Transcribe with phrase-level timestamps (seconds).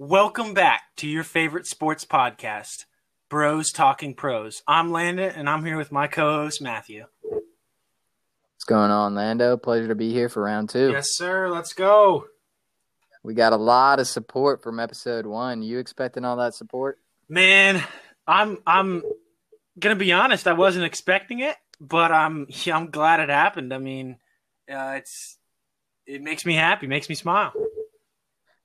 [0.00, 2.86] Welcome back to your favorite sports podcast,
[3.28, 4.62] Bros Talking Pros.
[4.66, 7.04] I'm Landon, and I'm here with my co-host Matthew.
[7.22, 9.56] What's going on, Lando?
[9.56, 10.90] Pleasure to be here for round two.
[10.90, 11.48] Yes, sir.
[11.48, 12.26] Let's go.
[13.22, 15.62] We got a lot of support from episode one.
[15.62, 16.98] You expecting all that support?
[17.28, 17.80] Man,
[18.26, 19.02] I'm I'm
[19.78, 20.48] gonna be honest.
[20.48, 23.72] I wasn't expecting it, but I'm yeah, I'm glad it happened.
[23.72, 24.16] I mean,
[24.70, 25.38] uh, it's
[26.06, 27.52] it makes me happy, makes me smile.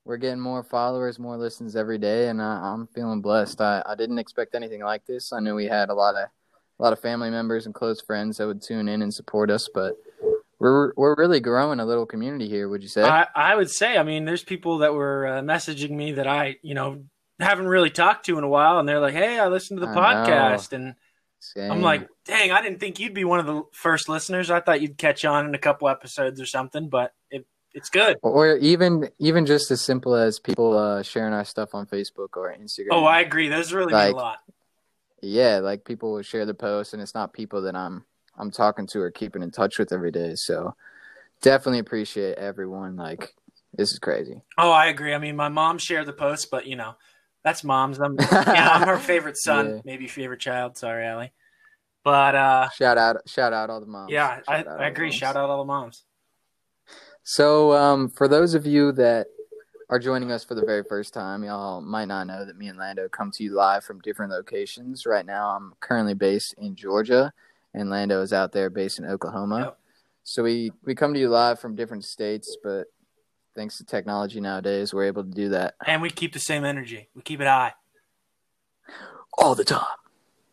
[0.05, 3.61] We're getting more followers, more listens every day, and uh, I'm feeling blessed.
[3.61, 5.31] I, I didn't expect anything like this.
[5.31, 6.27] I knew we had a lot of
[6.79, 9.69] a lot of family members and close friends that would tune in and support us,
[9.73, 9.95] but
[10.59, 12.67] we're we're really growing a little community here.
[12.67, 13.03] Would you say?
[13.03, 13.97] I, I would say.
[13.97, 17.03] I mean, there's people that were uh, messaging me that I you know
[17.39, 19.91] haven't really talked to in a while, and they're like, "Hey, I listened to the
[19.91, 20.77] I podcast," know.
[20.77, 20.95] and
[21.43, 21.71] Same.
[21.71, 24.49] I'm like, "Dang, I didn't think you'd be one of the first listeners.
[24.49, 28.17] I thought you'd catch on in a couple episodes or something, but it it's good."
[28.21, 32.53] or even even just as simple as people uh, sharing our stuff on Facebook or
[32.53, 32.87] Instagram.
[32.91, 33.49] Oh, I agree.
[33.49, 34.37] Those really mean Like- a lot.
[35.21, 38.05] yeah, like people will share the post, and it's not people that I'm
[38.37, 40.33] I'm talking to or keeping in touch with every day.
[40.35, 40.75] So
[41.41, 42.95] definitely appreciate everyone.
[42.95, 43.35] Like
[43.75, 44.41] this is crazy.
[44.57, 45.13] Oh, I agree.
[45.13, 46.95] I mean, my mom shared the post, but you know,
[47.43, 47.99] that's mom's.
[47.99, 49.81] I'm, yeah, I'm her favorite son, Yeah.
[49.85, 50.77] maybe favorite child.
[50.77, 51.31] Sorry, Allie.
[52.03, 54.11] But uh, Shout out, shout out all the moms.
[54.11, 55.11] yeah, I, Shout I agree.
[55.11, 56.03] Shout out all the moms.
[57.23, 59.27] So, um, for those of you that
[59.89, 62.77] are joining us for the very first time, y'all might not know that me and
[62.77, 65.05] Lando come to you live from different locations.
[65.05, 67.31] Right now, I'm currently based in Georgia,
[67.73, 69.59] and Lando is out there based in Oklahoma.
[69.59, 69.77] Yep.
[70.25, 72.87] So we we come to you live from different states, but
[73.55, 77.09] thanks to technology nowadays, we're able to do that And we keep the same energy.
[77.15, 77.73] We keep it high.
[79.37, 79.83] all the time.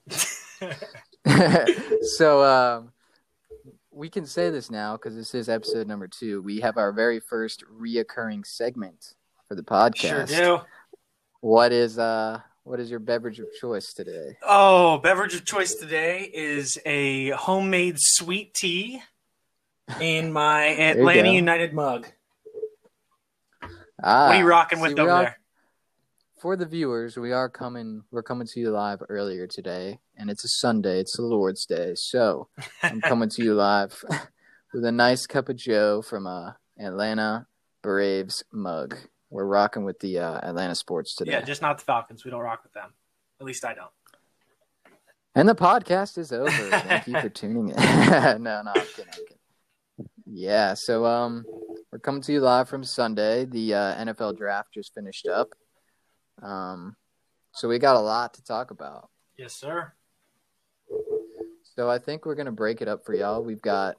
[2.17, 2.93] so um,
[3.91, 6.43] we can say this now because this is episode number two.
[6.43, 9.15] We have our very first reoccurring segment
[9.49, 10.29] for the podcast.
[10.29, 10.61] Sure do.
[11.41, 14.37] What is uh what is your beverage of choice today?
[14.43, 19.03] Oh, beverage of choice today is a homemade sweet tea
[20.01, 21.33] in my Atlanta.
[21.33, 22.07] United mug.
[24.03, 25.37] Ah, What are you rocking with we over are- there?
[26.41, 30.43] For the viewers, we are coming we're coming to you live earlier today, and it's
[30.43, 31.93] a Sunday, it's the Lord's Day.
[31.97, 32.49] So
[32.83, 34.03] I'm coming to you live
[34.73, 37.47] with a nice cup of Joe from a Atlanta
[37.83, 38.97] Braves mug.
[39.29, 41.33] We're rocking with the uh, Atlanta sports today.
[41.33, 42.25] Yeah, just not the Falcons.
[42.25, 42.95] We don't rock with them.
[43.39, 43.91] At least I don't.
[45.35, 46.51] And the podcast is over.
[46.51, 47.77] Thank you for tuning in.
[47.77, 50.09] no, no, I'm kidding, I'm kidding.
[50.25, 51.45] Yeah, so um,
[51.93, 53.45] we're coming to you live from Sunday.
[53.45, 55.49] The uh, NFL draft just finished up.
[56.41, 56.97] Um,
[57.53, 59.11] so we got a lot to talk about.
[59.37, 59.93] Yes, sir.
[61.77, 63.43] So I think we're gonna break it up for y'all.
[63.43, 63.97] We've got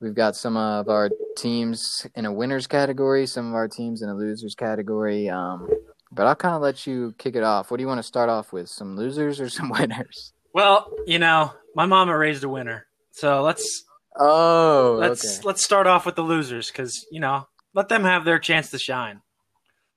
[0.00, 4.08] we've got some of our teams in a winners category, some of our teams in
[4.08, 5.30] a losers category.
[5.30, 5.68] Um,
[6.10, 7.70] but I'll kind of let you kick it off.
[7.70, 8.68] What do you want to start off with?
[8.68, 10.32] Some losers or some winners?
[10.52, 13.84] Well, you know, my mama raised a winner, so let's
[14.16, 15.46] Oh, let's okay.
[15.46, 18.78] let's start off with the losers because you know let them have their chance to
[18.78, 19.22] shine.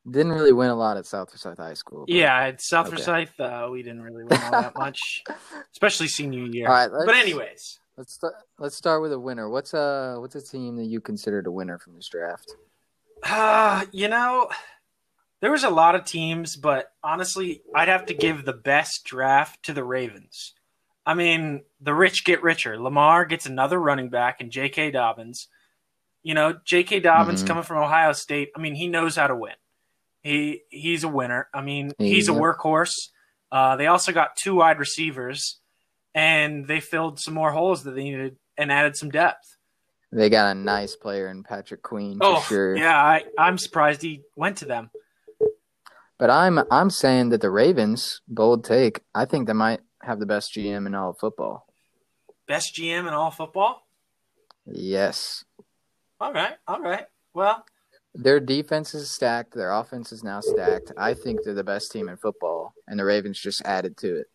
[0.10, 2.06] Didn't really win a lot at South Forsyth High School.
[2.08, 2.98] Yeah, at South Okay.
[2.98, 5.24] Forsyth, uh, we didn't really win all that much,
[5.74, 6.68] especially senior year.
[6.68, 8.36] All right, but anyways, let's start.
[8.60, 9.50] Let's start with a winner.
[9.50, 12.56] What's a what's a team that you considered a winner from this draft?
[13.24, 14.50] uh, you know,
[15.42, 19.64] there was a lot of teams, but honestly, I'd have to give the best draft
[19.66, 20.55] to the Ravens.
[21.06, 22.80] I mean, the rich get richer.
[22.80, 24.92] Lamar gets another running back and J.K.
[24.92, 25.48] Dobbins.
[26.24, 27.02] You know, J.K.
[27.02, 27.48] Dobbins Mhm.
[27.48, 28.50] coming from Ohio State.
[28.56, 29.54] I mean, he knows how to win.
[30.24, 31.48] He he's a winner.
[31.54, 33.10] I mean, he's a workhorse.
[33.52, 35.60] Uh, they also got two wide receivers,
[36.16, 39.58] and they filled some more holes that they needed and added some depth.
[40.12, 42.76] They got a nice player in Patrick Queen for Oh, sure.
[42.76, 44.90] yeah, I, I'm surprised he went to them.
[46.18, 49.02] But I'm I'm saying that the Ravens, bold take.
[49.14, 51.68] I think they might have the best GM in all of football.
[52.48, 53.86] Best GM in all football.
[54.68, 55.44] Yes,
[56.20, 57.06] All right, all right.
[57.34, 57.66] Well,
[58.16, 59.54] their defense is stacked.
[59.54, 60.92] Their offense is now stacked.
[60.98, 64.28] I think they're the best team in football, and the Ravens just added to it.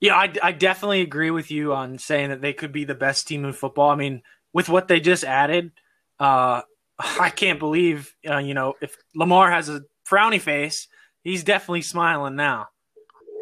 [0.00, 3.26] yeah, I, I definitely agree with you on saying that they could be the best
[3.28, 3.90] team in football.
[3.90, 5.72] I mean, with what they just added,
[6.18, 6.62] uh,
[6.98, 10.88] I can't believe uh, you know if Lamar has a frowny face,
[11.22, 12.68] he's definitely smiling now.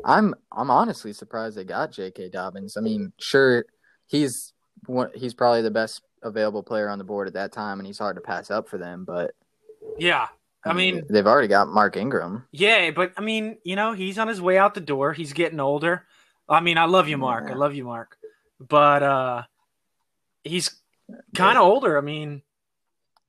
[0.05, 2.29] I'm I'm honestly surprised they got J.K.
[2.31, 2.77] Dobbins.
[2.77, 3.65] I mean, sure,
[4.06, 4.53] he's
[5.15, 8.17] he's probably the best available player on the board at that time, and he's hard
[8.17, 9.05] to pass up for them.
[9.05, 9.33] But
[9.99, 10.29] Yeah,
[10.65, 12.45] I mean, they've already got Mark Ingram.
[12.53, 15.12] yeah, but I mean, you know, he's on his way out the door.
[15.12, 16.05] He's getting older.
[16.49, 17.50] I mean, I love you, Mark.
[17.50, 18.17] I love you, Mark.
[18.61, 19.43] but uh,
[20.45, 20.71] he's
[21.35, 21.99] kind of older.
[21.99, 22.43] I mean,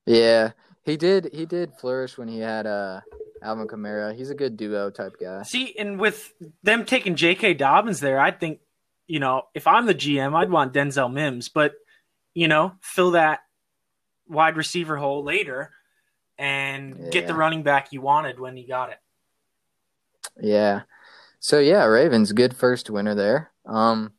[0.05, 0.51] Yeah,
[0.83, 1.29] he did.
[1.33, 3.01] He did flourish when he had uh
[3.41, 4.15] Alvin Kamara.
[4.15, 5.43] He's a good duo type guy.
[5.43, 6.33] see, and with
[6.63, 7.55] them taking J.K.
[7.55, 8.59] Dobbins there, I think
[9.07, 11.73] you know if I'm the GM, I'd want Denzel Mims, but
[12.33, 13.41] you know fill that
[14.27, 15.71] wide receiver hole later
[16.37, 18.99] and get the running back you wanted when you got it.
[20.39, 20.83] Yeah.
[21.39, 23.51] So yeah, Ravens good first winner there.
[23.65, 24.13] Um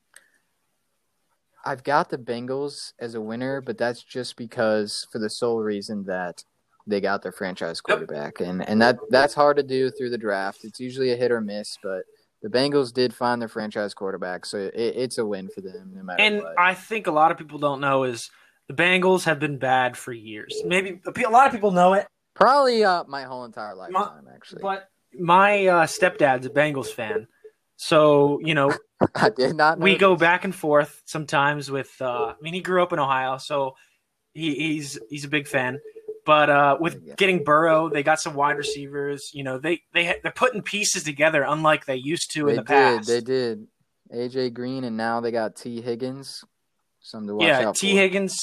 [1.65, 6.05] I've got the Bengals as a winner, but that's just because for the sole reason
[6.05, 6.45] that
[6.87, 10.65] they got their franchise quarterback and and that that's hard to do through the draft.
[10.65, 12.03] It's usually a hit or miss, but
[12.43, 16.03] the Bengals did find their franchise quarterback, so it, it's a win for them no
[16.03, 16.59] matter And what.
[16.59, 18.31] I think a lot of people don't know is
[18.69, 20.63] the Bengals have been bad for years.
[20.65, 24.63] Maybe a lot of people know it, Probably uh, my whole entire lifetime, actually.
[24.63, 24.89] but
[25.19, 27.27] my uh, stepdad's a Bengals fan.
[27.77, 28.73] So, you know,
[29.15, 29.79] I did not.
[29.79, 33.39] We go back and forth sometimes with uh I mean he grew up in Ohio,
[33.39, 33.75] so
[34.35, 35.81] he, he's he's a big fan.
[36.27, 37.15] But uh with Yeah.
[37.17, 41.43] getting Burrow, they got some wide receivers, you know, they they they're putting pieces together
[41.47, 42.67] unlike they used to They in the did.
[42.67, 43.09] past.
[43.09, 43.67] They did.
[44.13, 46.45] AJ Green, and now they got Tee Higgins.
[47.01, 47.97] Something to watch yeah, out T for.
[47.99, 48.37] Higgins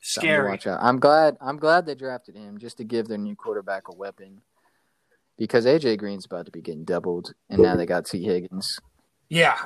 [0.00, 0.48] Something to scary.
[0.50, 0.78] watch out.
[0.82, 1.36] I'm glad.
[1.40, 4.40] I'm glad they drafted him just to give their new quarterback a weapon.
[5.38, 8.78] Because AJ Green's about to be getting doubled, and now they got Tee Higgins.
[9.28, 9.56] Yeah.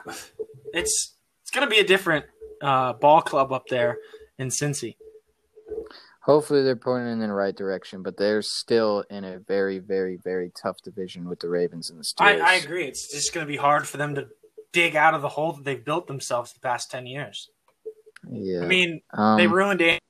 [0.75, 2.27] It's it's going to be a different
[2.63, 3.97] uh ball club up there
[4.39, 4.97] in Cincy.
[6.27, 10.51] Hopefully, they're pointing in the right direction, but they're still in a very, very, very
[10.61, 12.41] tough division with the Ravens and the Steelers.
[12.41, 12.85] I agree.
[12.85, 14.27] It's just going to be hard for them to
[14.73, 17.49] dig out of the hole that they've built themselves the past 10 years.
[18.29, 18.63] Yeah.
[18.63, 20.03] I mean, um, they ruined it.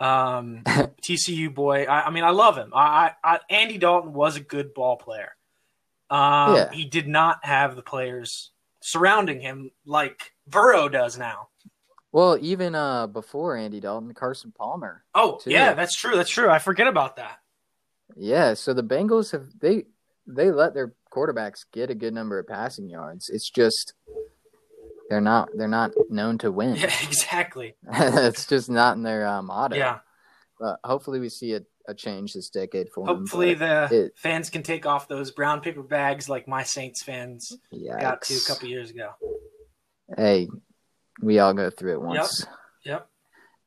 [0.00, 1.84] Um, TCU boy.
[1.84, 2.72] I, I mean, I love him.
[2.74, 5.36] I, I, I Andy Dalton was a good ball player.
[6.10, 6.70] Um, Yeah.
[6.72, 8.50] He did not have the players
[8.82, 11.50] surrounding him like Burrow does now.
[12.12, 15.04] Well, even uh, before Andy Dalton, Carson Palmer.
[15.14, 15.50] Oh, Too.
[15.50, 16.16] yeah, that's true.
[16.16, 16.48] That's true.
[16.48, 17.38] I forget about that.
[18.16, 19.84] Yeah, so the Bengals have they
[20.26, 23.28] they let their quarterbacks get a good number of passing yards.
[23.28, 23.94] It's just
[25.08, 26.76] they're not they're not known to win.
[26.76, 27.76] Yeah, exactly.
[27.92, 29.76] it's just not in their uh, motto.
[29.76, 29.98] Yeah.
[30.58, 33.06] But hopefully we see a, a change this decade for.
[33.06, 37.56] Hopefully, the it- fans can take off those brown paper bags like my Saints fans
[38.00, 39.12] got to a couple years ago.
[40.16, 40.48] Hey,
[41.22, 42.46] we all go through it once.
[42.84, 43.08] Yep.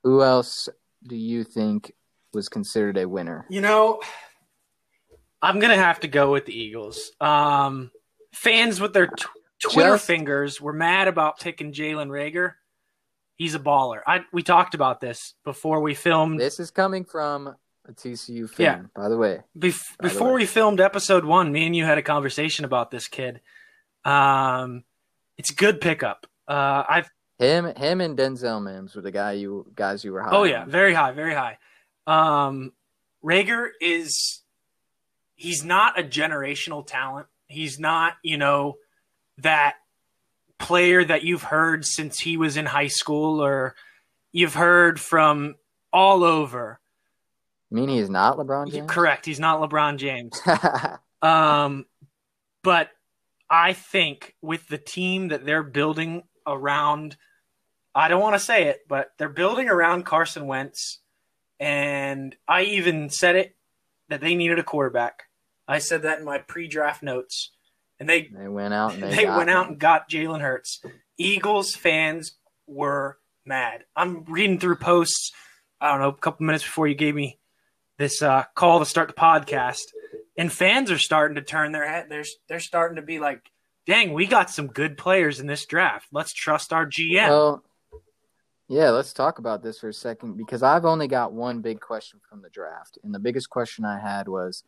[0.03, 0.69] Who else
[1.07, 1.93] do you think
[2.33, 3.45] was considered a winner?
[3.49, 3.99] You know,
[5.41, 7.11] I'm gonna have to go with the Eagles.
[7.19, 7.91] Um,
[8.33, 9.25] fans with their t-
[9.61, 12.53] Twitter Just- fingers were mad about picking Jalen Reagor.
[13.35, 14.01] He's a baller.
[14.05, 16.39] I we talked about this before we filmed.
[16.39, 17.55] This is coming from
[17.87, 18.81] a TCU fan, Yeah.
[19.01, 19.41] by the way.
[19.57, 20.41] Bef- by the before way.
[20.41, 23.41] we filmed episode one, me and you had a conversation about this kid.
[24.05, 24.83] Um,
[25.37, 26.27] it's a good pickup.
[26.47, 27.09] Uh, I've
[27.41, 30.29] Him, him, and Denzel Mims were the guy you guys you were high.
[30.31, 30.69] Oh yeah, on.
[30.69, 31.57] very high, very high.
[32.05, 32.71] Um,
[33.23, 34.43] Reagor is
[35.35, 37.27] he's not a generational talent.
[37.47, 38.75] He's not, you know,
[39.39, 39.75] that
[40.59, 43.75] player that you've heard since he was in high school or
[44.31, 45.55] you've heard from
[45.91, 46.79] all over.
[47.71, 48.89] You mean he's not LeBron James?
[48.91, 49.25] correct.
[49.25, 50.39] He's not LeBron James.
[51.23, 51.85] Um,
[52.63, 52.89] but
[53.47, 57.15] I think with the team that they're building around,
[57.93, 60.99] I don't want to say it, but they're building around Carson Wentz.
[61.59, 63.55] And I even said it
[64.09, 65.23] that they needed a quarterback.
[65.67, 67.51] I said that in my pre draft notes.
[67.99, 70.81] And they, they went out and they, they got went out and got Jalen Hurts.
[71.17, 72.33] Eagles fans
[72.65, 73.83] were mad.
[73.95, 75.31] I'm reading through posts,
[75.79, 77.37] I don't know, a couple minutes before you gave me
[77.97, 79.83] this uh, call to start the podcast,
[80.35, 82.07] and fans are starting to turn their head.
[82.09, 83.51] They're, they're starting to be like,
[83.85, 86.07] dang, we got some good players in this draft.
[86.11, 87.29] Let's trust our GM.
[87.29, 87.63] Well,
[88.71, 92.21] yeah, let's talk about this for a second because I've only got one big question
[92.29, 94.63] from the draft, and the biggest question I had was,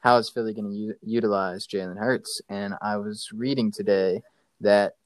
[0.00, 2.40] how is Philly going to u- utilize Jalen Hurts?
[2.48, 4.22] And I was reading today
[4.62, 4.96] that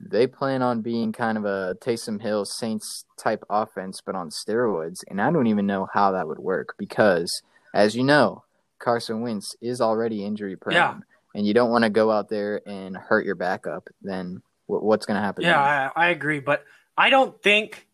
[0.00, 5.04] they plan on being kind of a Taysom Hill Saints type offense, but on steroids.
[5.08, 8.42] And I don't even know how that would work because, as you know,
[8.80, 10.74] Carson Wentz is already injury prone.
[10.74, 10.96] Yeah.
[11.36, 13.88] And you don't want to go out there and hurt your backup.
[14.02, 15.44] Then wh- what's going to happen?
[15.44, 15.90] yeah.
[15.94, 16.40] I, I agree.
[16.40, 16.64] But
[16.96, 17.86] I don't think,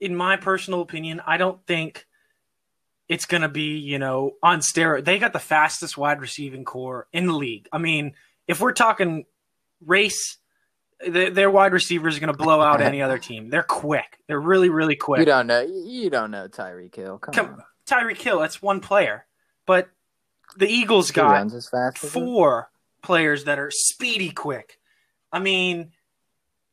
[0.00, 2.06] in my personal opinion, I don't think
[3.08, 5.04] it's going to be, you know, on steroid.
[5.04, 7.68] They got the fastest wide receiving core in the league.
[7.72, 8.14] I mean,
[8.48, 9.26] if we're talking
[9.84, 10.38] race,
[11.04, 13.48] th- their wide receivers are going to blow out any other team.
[13.50, 14.18] They're quick.
[14.26, 15.20] They're really, really quick.
[15.20, 15.60] You don't know.
[15.60, 17.18] You don't know Tyreek Hill.
[17.18, 17.62] Come, Come- on.
[17.86, 19.26] Tyreek Hill, that's one player.
[19.66, 19.88] But
[20.56, 22.24] the Eagles He got as fast as him.
[22.24, 22.70] four
[23.02, 24.80] players that are speedy quick.
[25.32, 25.92] I mean,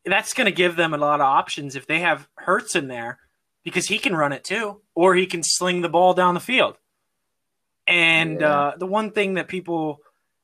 [0.06, 3.20] that's going to give them a lot of options if they have Hurts in there
[3.64, 6.78] because he can run it too, or he can sling the ball down the field.
[7.88, 8.60] And Yeah.
[8.60, 10.00] uh, the one thing that people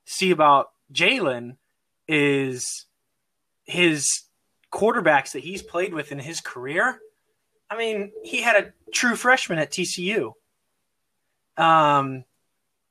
[0.05, 1.57] see about Jalen
[2.07, 2.85] is
[3.65, 4.23] his
[4.71, 6.99] quarterbacks that he's played with in his career.
[7.69, 10.33] I mean, he had a true freshman at TCU.
[11.57, 12.23] Um,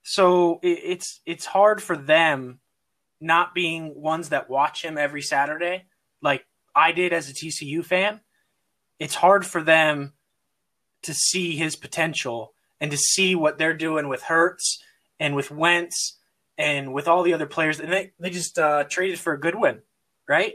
[0.03, 2.61] so it, it's it's hard for them
[3.21, 5.87] not being ones that watch him every Saturday,
[6.23, 6.45] like
[6.75, 8.21] I did as a TCU fan.
[8.99, 10.15] It's hard for them
[11.03, 14.83] to see his potential and to see what they're doing with Hurts
[15.21, 16.19] and with Wentz
[16.57, 17.81] and with all the other players.
[17.81, 19.83] And they, they just uh, traded for a Goodwin,
[20.29, 20.55] right?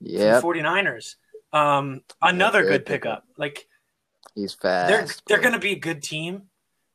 [0.00, 0.40] Yeah.
[0.40, 1.16] From 49ers.
[1.52, 3.24] Um, another good good pickup.
[3.36, 3.66] Like
[4.34, 4.88] he's fast.
[4.88, 6.42] they're they're going to be a good team.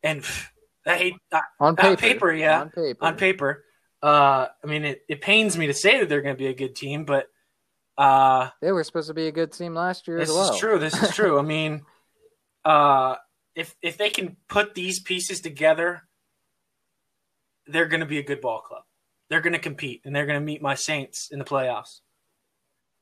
[0.01, 0.47] And pff,
[0.85, 1.15] I hate
[1.59, 2.61] on paper, paper, yeah.
[2.61, 3.65] on paper, on paper.
[4.01, 6.53] Uh, I mean, it, it pains me to say that they're going to be a
[6.53, 7.27] good team, but
[7.97, 10.53] uh, They were supposed to be a good team last year this as well.
[10.53, 10.79] is true.
[10.79, 11.39] This is true.
[11.39, 11.83] I mean,
[12.63, 13.15] uh,
[13.55, 16.03] if if they can put these pieces together,
[17.67, 18.83] they're going to be a good ball club.
[19.29, 22.01] They're going to compete, and they're going to meet my Saints in the playoffs.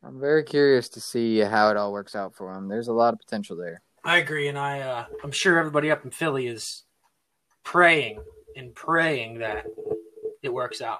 [0.03, 2.67] I'm very curious to see how it all works out for them.
[2.67, 3.81] There's a lot of potential there.
[4.03, 6.83] I agree, and I uh, I'm sure everybody up in Philly is
[7.63, 8.21] praying
[8.55, 9.65] and praying that
[10.41, 11.00] it works out.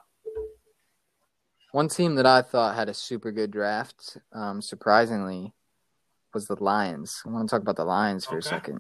[1.74, 5.54] One team that I thought had a super good draft, um, surprisingly,
[6.32, 7.24] was the Lions.
[7.26, 8.80] I want to talk about the Lions for a second.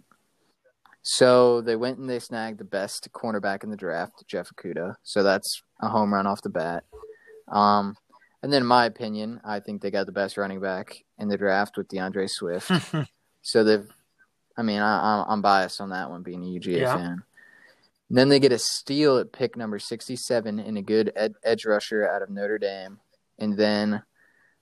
[1.02, 4.94] So they went and they snagged the best cornerback in the draft, Jeff Okudah.
[5.02, 6.84] So that's a home run off the bat.
[7.48, 7.98] Um,
[8.44, 11.38] and then, in my opinion, I think they got the best running back in the
[11.38, 12.72] draft with DeAndre Swift.
[13.46, 13.86] So they've,
[14.56, 16.96] I mean, I, I'm- I'm biased on that one, being a UGA Yeah.
[16.96, 17.24] fan.
[18.14, 21.66] And then they get a steal at pick number 67 in a good ed- edge
[21.66, 23.00] rusher out of Notre Dame.
[23.40, 24.04] And then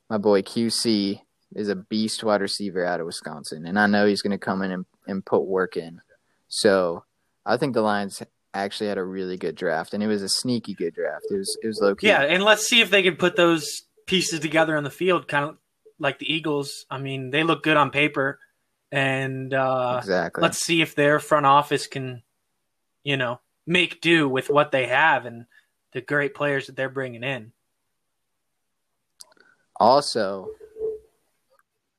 [0.09, 1.19] my boy QC
[1.53, 3.65] is a beast wide receiver out of Wisconsin.
[3.65, 5.99] And I know he's going to come in and, and put work in.
[6.47, 7.03] So
[7.45, 9.93] I think the Lions actually had a really good draft.
[9.93, 11.25] And it was a sneaky good draft.
[11.29, 12.07] It was, it was low key.
[12.07, 15.43] Yeah, and let's see if they can put those pieces together on the field, kind
[15.43, 15.57] of
[15.99, 16.85] like the Eagles.
[16.89, 18.39] I mean, they look good on paper,
[18.93, 20.41] and uh, exactly.
[20.41, 22.23] let's see if their front office can,
[23.03, 25.45] you know, make do with what they have and
[25.93, 27.51] the great players that they're bringing in.
[29.79, 30.47] Also,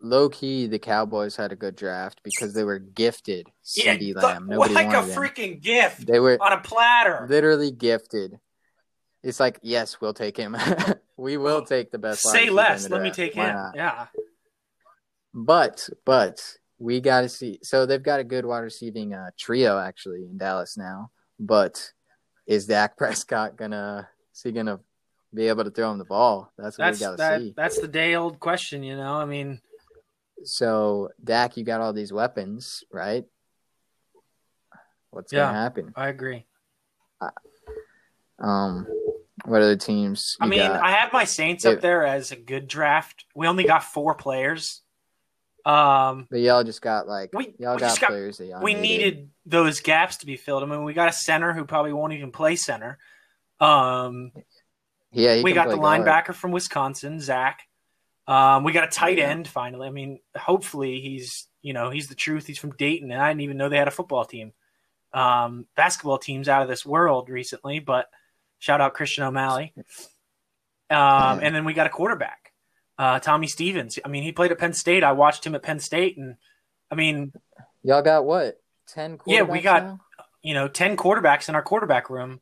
[0.01, 4.47] low key, the Cowboys had a good draft because they were gifted CeeDee th- Lamb.
[4.47, 7.27] Nobody like a wanted freaking gift They were on a platter.
[7.29, 8.39] literally gifted.
[9.23, 10.57] It's like, yes, we'll take him.
[11.17, 12.23] we will take the best.
[12.23, 12.89] Say less.
[12.89, 13.55] Let me take Why him.
[13.57, 13.75] not?
[13.77, 14.07] Yeah.
[15.35, 17.61] But but we got to see.
[17.63, 21.11] So they've got a good wide receiving uh, trio actually in Dallas now.
[21.39, 21.93] But
[22.47, 24.81] is Dak Prescott gonna is he gonna
[25.33, 26.53] be able to throw him the ball?
[26.59, 27.55] That's what That's we got to that, see.
[27.57, 29.15] that's the day old question, you know.
[29.15, 29.61] I mean,
[30.45, 33.25] So Dak, you got all these weapons, right?
[35.11, 35.47] What's Yeah.
[35.47, 35.93] gonna happen?
[35.95, 36.47] I agree.
[38.41, 38.87] Um,
[39.45, 40.37] what other teams?
[40.41, 40.83] I mean, got?
[40.83, 43.25] I have my Saints If- up there as a good draft.
[43.37, 44.82] We only got four players.
[45.65, 48.75] Um, but y'all just got like We- y'all we got got- players that y'all we
[48.75, 50.63] needed those gaps to be filled.
[50.63, 52.99] I mean, we got a center who probably won't even play center.
[53.61, 54.33] Um,
[55.13, 56.03] Yeah, we got the guard.
[56.03, 57.61] linebacker from Wisconsin, Zach.
[58.27, 59.87] Um, we got a tight end finally.
[59.87, 62.47] I mean, hopefully he's you know he's the truth.
[62.47, 64.53] He's from Dayton, and I didn't even know they had a football team.
[65.13, 68.09] Um, basketball teams out of this world recently, but
[68.59, 69.73] shout out Christian O'Malley.
[70.91, 72.42] Um, and then we got a quarterback,
[72.99, 73.99] uh, Tommy Stevens.
[74.05, 75.03] I mean, he played at Penn State.
[75.05, 76.37] I watched him at Penn State, and
[76.91, 77.33] I mean,
[77.83, 78.61] Y'all got what?
[78.87, 79.19] Ten.
[79.27, 80.01] Yeah, we got- now?
[80.43, 82.41] you know, ten quarterbacks in our quarterback room.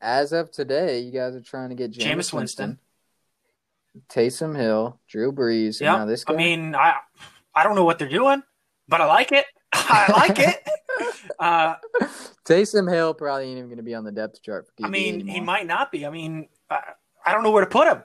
[0.00, 2.78] As of today, you guys are trying to get Jameis, Jameis Winston, Winston.
[4.08, 6.34] Taysom Hill, Drew Brees, Yeah, this guy.
[6.34, 6.94] I mean, I
[7.54, 8.42] I don't know what they're doing,
[8.88, 9.44] but I like it.
[9.72, 10.56] I like it.
[11.38, 11.76] Uh,
[12.44, 15.14] Taysom Hill probably ain't even going to be on the depth chart for I mean,
[15.14, 15.34] anymore.
[15.34, 16.04] he might not be.
[16.04, 16.80] I mean, I,
[17.24, 18.02] I don't know where to put him,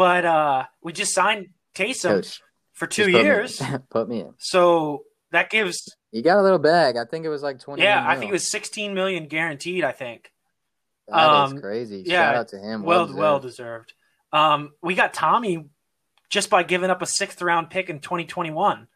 [0.00, 2.40] but uh, we just signed Taysom Coach,
[2.72, 3.80] for two put years, in.
[3.90, 4.32] put me in.
[4.38, 6.96] so that gives You got a little bag.
[6.96, 7.82] I think it was like twenty.
[7.82, 8.02] yeah.
[8.08, 9.84] I think it was 16 million guaranteed.
[9.84, 10.32] I think
[11.06, 12.02] That is um, crazy.
[12.06, 12.82] yeah, Shout out to him.
[12.82, 13.18] well deserved.
[13.20, 13.92] well deserved.
[14.32, 15.66] Um, we got Tommy
[16.30, 18.88] just by giving up a sixth round pick in 2021.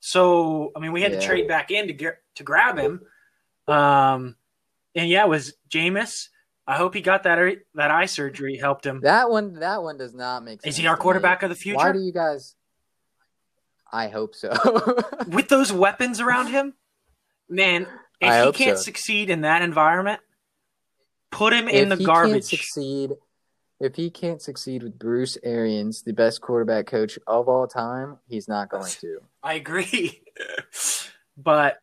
[0.00, 3.00] So I mean, we had to trade back in to get to grab him.
[3.66, 4.36] Um,
[4.94, 6.28] and yeah, it was Jameis.
[6.70, 9.00] I hope he got that that eye surgery helped him.
[9.02, 9.54] That one.
[9.54, 10.74] That one does not make sense.
[10.74, 11.76] Is he our quarterback of the future?
[11.78, 12.54] Why do you guys?
[13.92, 14.52] I hope so.
[15.26, 16.74] with those weapons around him,
[17.48, 17.88] man,
[18.20, 18.84] if I he can't so.
[18.84, 20.20] succeed in that environment,
[21.32, 22.44] put him if in the he can't garbage.
[22.44, 23.14] succeed
[23.80, 28.46] if he can't succeed with Bruce Arians, the best quarterback coach of all time, he's
[28.46, 29.18] not going to.
[29.42, 30.22] I agree.
[31.36, 31.78] but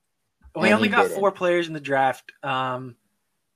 [0.55, 1.17] we And only got didn't.
[1.19, 2.31] four players in the draft.
[2.43, 2.95] Um,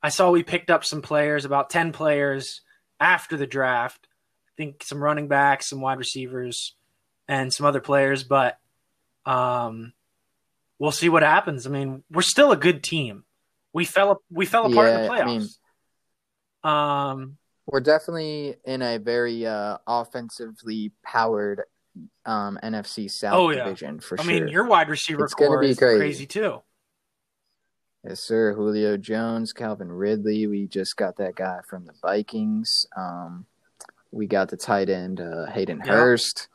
[0.04, 2.62] I saw we picked up some players, about 10 players
[3.00, 4.08] after the draft.
[4.48, 6.76] I think some running backs, some wide receivers,
[7.28, 8.24] and some other players.
[8.24, 8.60] But
[9.26, 9.94] um,
[10.80, 11.68] we'll see what happens.
[11.68, 13.24] I mean, we're still a good team.
[13.74, 15.48] We fell we fell apart in the Yeah, I mean-
[16.64, 16.70] playoffs.
[16.70, 21.62] um, We're definitely in a very uh, offensively powered
[22.26, 23.64] um, NFC South Oh, yeah.
[23.66, 24.32] division for I sure.
[24.32, 25.98] I mean, your wide receiver It's core is crazy.
[26.00, 26.62] crazy too.
[28.04, 28.54] Yes, sir.
[28.54, 30.48] Julio Jones, Calvin Ridley.
[30.48, 32.88] We just got that guy from the Vikings.
[32.98, 33.46] Um,
[34.12, 35.80] we got the tight end uh, Hayden.
[35.80, 36.48] Hurst,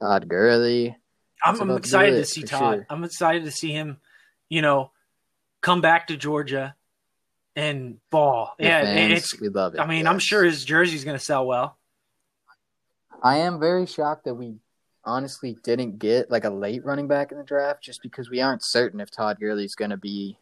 [0.00, 0.96] Todd Gurley.
[1.42, 2.74] I'm, I'm excited to see Todd.
[2.74, 2.86] sure.
[2.90, 3.98] I'm excited to see him,
[4.48, 4.90] you know,
[5.60, 6.74] come back to Georgia
[7.56, 8.54] and ball.
[8.58, 9.40] The yeah, fans, it's.
[9.40, 9.80] we love it.
[9.80, 11.78] I mean, I'm sure his jersey's going to sell well.
[13.22, 14.56] I am very shocked that we
[15.04, 18.64] honestly didn't get like a late running back in the draft, just because we aren't
[18.64, 20.38] certain if Todd Gurley's going to be.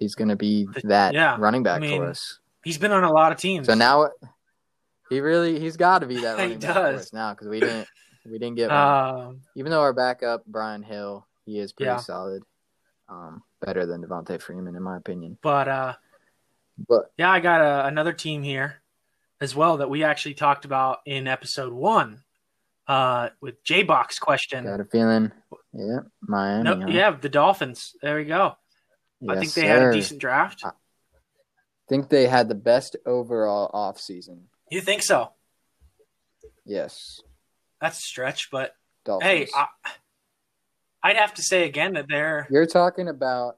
[0.00, 2.40] He's going to be that Yeah, running back I mean, for us.
[2.64, 3.66] He's been on a lot of teams.
[3.66, 4.08] So now,
[5.10, 7.86] he really he's got to be that running back for us now because we didn't
[8.24, 11.96] we didn't get um, Even though our backup Brian Hill, he is pretty Yeah.
[11.98, 12.42] solid,
[13.08, 15.36] um, better than Devonta Freeman in my opinion.
[15.42, 15.94] but uh,
[16.88, 18.82] But yeah, I got a, another team here
[19.42, 22.22] as well that we actually talked about in episode one
[22.86, 24.64] uh, with J Box question.
[24.64, 25.30] got a feeling,
[25.74, 26.64] yeah, Miami.
[26.64, 26.88] No, huh?
[26.88, 27.94] yeah, the Dolphins.
[28.02, 28.56] There we go.
[29.28, 30.62] I think they had a decent draft.
[30.64, 30.70] I-
[31.88, 34.42] think they had the best overall offseason.
[34.70, 35.32] You think so?
[36.64, 37.20] Yes,
[37.80, 38.74] That's a stretch, but
[39.04, 39.30] Dolphins.
[39.30, 39.66] hey, I,
[41.02, 43.56] I'd have to say again that they're You're talking about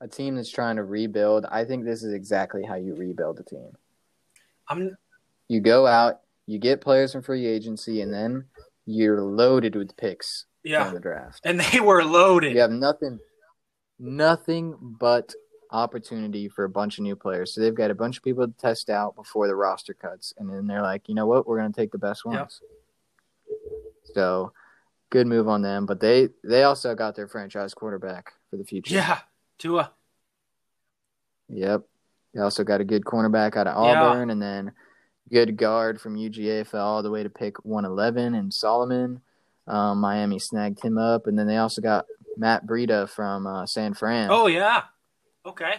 [0.00, 1.44] a team that's trying to rebuild.
[1.44, 3.72] I think this is exactly how you rebuild a team.
[4.68, 4.96] I'm
[5.48, 8.46] You go out, you get players from free agency, and then
[8.86, 11.40] you're loaded with picks yeah, from the draft.
[11.44, 12.54] and they were loaded.
[12.54, 13.18] You have nothing,
[14.00, 15.34] nothing but
[15.70, 17.54] opportunity for a bunch of new players.
[17.54, 20.48] So they've got a bunch of people to test out before the roster cuts, and
[20.50, 22.34] then they're like, you know what, we're going to take the best Yep.
[22.34, 22.60] ones.
[24.14, 24.52] So,
[25.10, 25.86] good move on them.
[25.86, 28.94] But they they also got their franchise quarterback for the future.
[28.94, 29.18] Yeah,
[29.58, 29.92] Tua.
[31.48, 31.82] Yep.
[32.34, 34.02] They also got a good cornerback out of Yeah.
[34.02, 34.72] Auburn, and then
[35.30, 39.20] good guard from UGA fell all the way to pick 111 and Solomon.
[39.66, 43.94] Um, Miami snagged him up, and then they also got Matt Breida from uh, San
[43.94, 44.28] Fran.
[44.30, 44.82] Oh yeah.
[45.44, 45.74] Okay.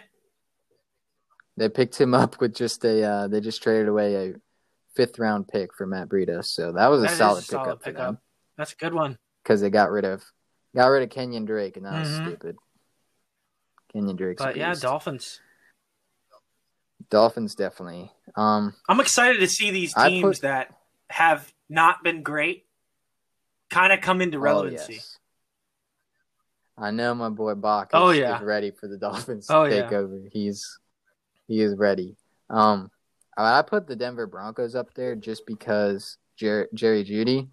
[1.57, 3.03] They picked him up with just a.
[3.03, 4.33] Uh, they just traded away a
[4.95, 7.83] fifth round pick for Matt Breida, so that was a That solid a solid pickup
[7.83, 8.17] for them
[8.57, 9.17] That's a good one.
[9.43, 10.23] because they got rid of
[10.75, 12.21] got rid of Kenyon Drake, and that was Mhm.
[12.27, 12.57] stupid.
[13.91, 14.73] Kenyon Drake's a But yeah.
[14.79, 15.41] Dolphins.
[17.09, 18.11] Dolphins definitely.
[18.35, 20.73] Um, I'm excited to see these teams put- that
[21.09, 22.65] have not been great
[23.69, 24.93] kind of come into Oh, relevancy.
[24.95, 25.17] yes.
[26.77, 28.37] I know my boy Bach is, Oh, yeah.
[28.37, 29.81] is ready for the Dolphins Oh, to yeah.
[29.83, 30.19] take over.
[30.31, 30.79] He's
[31.47, 32.15] he is ready.
[32.49, 32.89] Um,
[33.37, 37.47] I I put the Denver Broncos up there just because Jer- Jerry Jeudy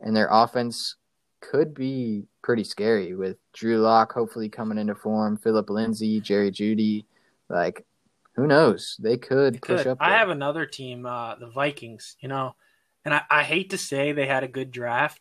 [0.00, 0.96] and their offense
[1.40, 7.04] could be pretty scary with Drew Lock hopefully coming into form, Philip Lindsay, Jerry Jeudy.
[7.48, 7.86] Like,
[8.34, 8.96] who knows?
[9.00, 9.86] They could They push could.
[9.92, 9.98] up.
[10.00, 10.18] I there.
[10.18, 12.16] have another team, uh, the Vikings.
[12.20, 12.54] You know,
[13.04, 15.20] and I, I hate to say they had a good draft,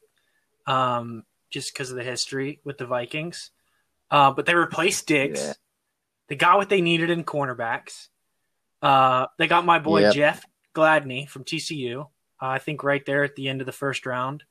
[0.65, 3.51] um, just because of the history with the Vikings.
[4.11, 5.41] Uh, but they replaced Diggs.
[5.43, 5.53] Yeah.
[6.29, 8.07] They got what they needed in cornerbacks.
[8.81, 10.13] Uh, they got my boy Yep.
[10.13, 12.01] Jeff Gladney from TCU.
[12.01, 12.05] Uh,
[12.39, 14.43] I think right there at the end of the first round.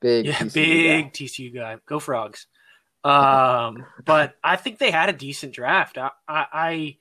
[0.00, 1.10] big, Yeah, TCU big guy.
[1.10, 1.76] TCU guy.
[1.86, 2.46] Go frogs.
[3.02, 5.96] Um, but I think they had a decent draft.
[5.98, 6.98] I, I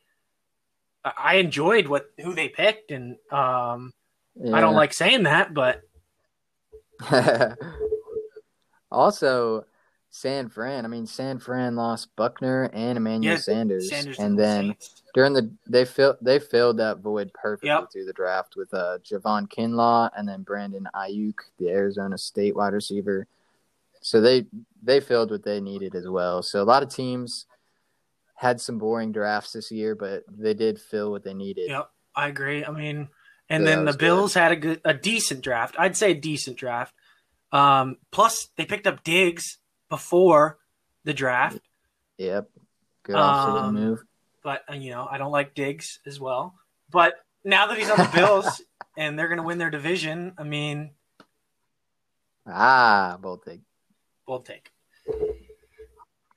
[1.03, 3.93] I I enjoyed what who they picked, and um,
[4.53, 5.81] I don't like saying that, but
[8.91, 9.65] also,
[10.09, 10.85] San Fran.
[10.85, 15.03] I mean, San Fran lost Buckner and Emmanuel Yeah, Sanders, Sanders and then Saints.
[15.13, 17.91] during the they filled they filled that void perfectly Yep.
[17.91, 22.73] through the draft with uh Javon Kinlaw and then Brandon Aiyuk, the Arizona State wide
[22.73, 23.27] receiver.
[24.01, 24.47] So they
[24.81, 26.41] they filled what they needed as well.
[26.41, 27.45] So a lot of teams
[28.35, 31.69] had some boring drafts this year, but they did fill what they needed.
[31.69, 32.63] Yep, I agree.
[32.65, 33.09] I mean,
[33.49, 35.75] and Yeah, then the Bills had a good, a decent draft.
[35.77, 36.95] I'd say a decent draft.
[37.51, 39.57] Um, plus, they picked up Diggs
[39.89, 40.59] before
[41.03, 41.59] the draft,
[42.17, 42.49] Yep.
[43.03, 44.03] Good Um, move.
[44.43, 46.53] but uh, you know I don't like Diggs as well.
[46.91, 48.61] But now that he's on the Bills
[48.97, 50.91] and they're going to win their division, I mean,
[52.47, 53.61] Ah, bold take.
[54.27, 54.71] we'll take.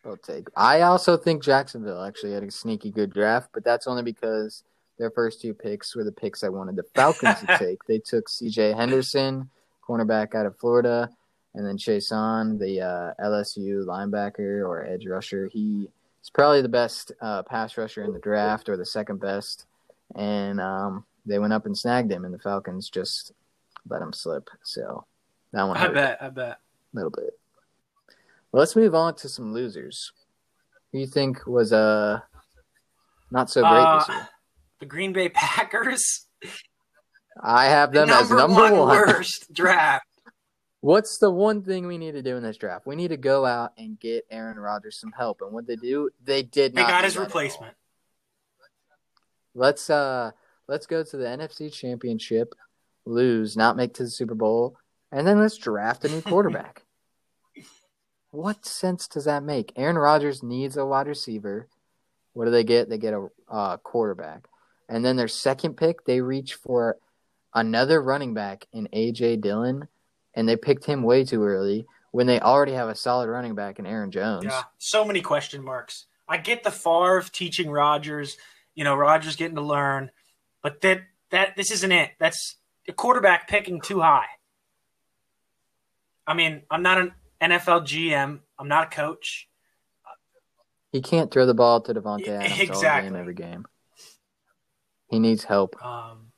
[0.05, 0.49] Bold take.
[0.57, 4.63] I also think Jacksonville actually had a sneaky good draft, but that's only because
[4.99, 7.85] their first two picks were the picks I wanted the Falcons to take.
[7.85, 8.73] They took C.J.
[8.73, 9.51] Henderson,
[9.87, 11.11] cornerback out of Florida,
[11.55, 15.49] and then Chaisson, the uh, LSU linebacker or edge rusher.
[15.53, 15.89] He
[16.23, 19.67] is probably the best uh, pass rusher in the draft, or the second best.
[20.15, 23.33] And um, they went up and snagged him, and the Falcons just
[23.89, 24.49] let him slip.
[24.63, 25.05] So
[25.53, 26.59] that one, I bet, I bet,
[26.93, 27.39] a little bit.
[28.51, 30.13] Well, let's move on to some losers.
[30.93, 32.21] Who you think was uh
[33.31, 34.29] not so great uh, this year?
[34.81, 36.27] The Green Bay Packers.
[37.41, 38.89] I have them number as number one, one.
[38.89, 40.07] worst draft.
[40.83, 42.87] What's the one thing we need to do in this draft?
[42.87, 45.41] We need to go out and get Aaron Rodgers some help.
[45.41, 46.87] And what they do, they did not.
[46.87, 47.27] They got his that at all.
[47.27, 47.75] replacement.
[49.55, 50.33] Let's uh
[50.67, 52.55] let's go to the NFC Championship,
[53.05, 54.77] lose, not make to the Super Bowl,
[55.13, 56.85] and then let's draft a new quarterback.
[58.33, 59.73] what sense does that make?
[59.77, 61.69] Aaron Rodgers needs a wide receiver.
[62.33, 62.89] What do they get?
[62.89, 64.49] They get a uh, quarterback,
[64.89, 66.97] and then their second pick, they reach for
[67.55, 69.89] another running back in AJ Dillon,
[70.35, 73.79] and they picked him way too early when they already have a solid running back
[73.79, 74.45] in Aaron Jones.
[74.45, 76.07] Yeah, so many question marks.
[76.29, 78.37] I get the Favre teaching Rodgers,
[78.75, 80.11] you know, Rodgers getting to learn,
[80.63, 82.11] but that that this isn't it.
[82.19, 84.27] That's the quarterback picking too high.
[86.27, 87.13] I mean, I'm not an
[87.43, 88.41] NFL GM.
[88.59, 89.49] I'm not a coach.
[90.93, 93.11] He can't throw the ball to Davante Adams all exactly.
[93.11, 93.65] game every game.
[95.09, 95.83] He needs help.
[95.85, 96.32] Um,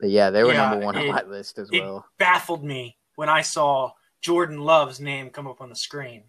[0.00, 1.80] But yeah, they were Yeah, number one on it- my list as well.
[1.80, 2.06] it well.
[2.18, 6.24] baffled me when I saw Jordan Love's name come up on the screen.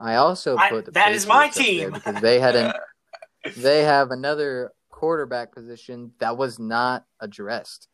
[0.00, 1.92] I also I- put the that is my Patriots up there team.
[1.92, 2.72] because they had an
[3.58, 7.88] they have another quarterback position that was not addressed.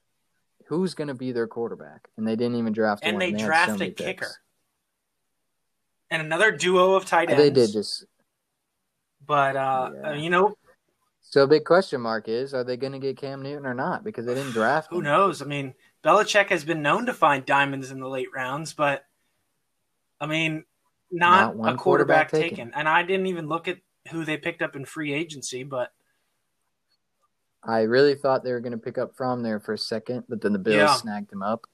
[0.66, 2.08] Who's going to be their quarterback?
[2.16, 3.32] And they didn't even draft and one.
[3.34, 4.38] they had so a kicker picks.
[6.10, 7.42] and another duo of tight ends.
[7.42, 8.04] They did just
[9.26, 10.12] but uh, Yeah.
[10.14, 10.54] you know,
[11.22, 11.42] so.
[11.42, 14.04] A big question mark is: Are they going to get Cam Newton or not?
[14.04, 14.88] Because they didn't draft.
[14.90, 15.04] who him.
[15.04, 15.42] knows?
[15.42, 19.04] I mean, Belichick has been known to find diamonds in the late rounds, but
[20.20, 20.64] I mean,
[21.10, 22.48] Not not, a quarterback, quarterback taken.
[22.68, 22.72] taken.
[22.74, 23.78] And I didn't even look at
[24.10, 25.92] who they picked up in free agency, but
[27.62, 30.40] I really thought they were going to pick up from there for a second, but
[30.40, 30.94] then the Bills Yeah.
[30.94, 31.66] snagged him up.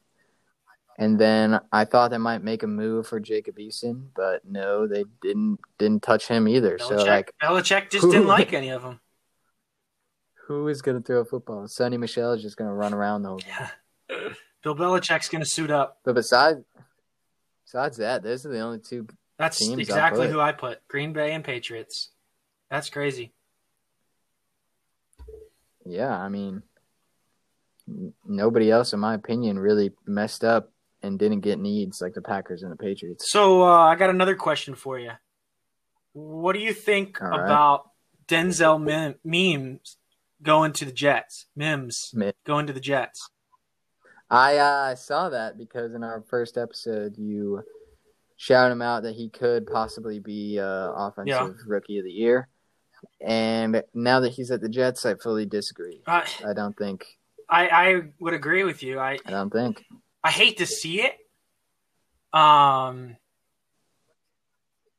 [0.98, 5.04] And then I thought they might make a move for Jacob Eason, but no, they
[5.20, 6.78] didn't didn't touch him either.
[6.78, 9.00] Belichick, So like, Belichick just who- didn't like any of them.
[10.46, 11.64] Who is going to throw a football?
[11.64, 13.50] Sony Michel is just going to run around the whole game.
[14.08, 14.28] Yeah.
[14.62, 15.98] Bill Belichick's going to suit up.
[16.04, 16.60] But besides
[17.64, 19.06] besides that, those are the only two.
[19.38, 20.32] That's Teams I exactly put.
[20.32, 20.86] who I put.
[20.88, 22.10] Green Bay and Patriots.
[22.70, 23.32] That's crazy.
[25.84, 26.62] Yeah, I mean,
[28.24, 32.62] nobody else, in my opinion, really messed up and didn't get needs like the Packers
[32.62, 33.30] and the Patriots.
[33.30, 35.12] So uh, I got another question for you.
[36.12, 37.44] What do you think right.
[37.44, 37.90] about
[38.26, 39.96] Denzel mem- Mims
[40.42, 41.46] going to the Jets?
[41.56, 43.28] Mims Mi- going to the Jets.
[44.28, 47.62] I uh, saw that because in our first episode, you
[48.36, 51.52] shouted him out that he could possibly be uh, offensive Yeah.
[51.66, 52.48] rookie of the year.
[53.20, 56.02] And now that he's at the Jets, I fully disagree.
[56.06, 57.04] I, I don't think.
[57.48, 58.98] I I would agree with you.
[58.98, 59.84] I I don't think.
[60.24, 61.14] I hate to see it.
[62.36, 63.16] Um,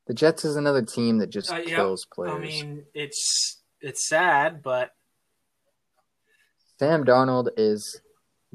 [0.08, 1.76] The Jets is another team that just Uh, yeah.
[1.76, 2.36] kills players.
[2.36, 4.92] I mean, it's it's sad, but
[6.80, 8.02] Sam Darnold is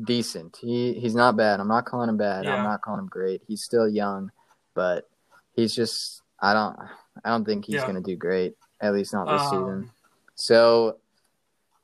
[0.02, 0.58] decent.
[0.60, 1.60] He he's not bad.
[1.60, 2.44] I'm not calling him bad.
[2.44, 2.54] Yeah.
[2.56, 3.42] I'm not calling him great.
[3.46, 4.30] He's still young,
[4.74, 5.08] but
[5.54, 6.76] he's just I don't
[7.24, 7.82] I don't think he's Yeah.
[7.82, 8.54] going to do great.
[8.80, 9.90] At least not this um, season.
[10.34, 10.96] So,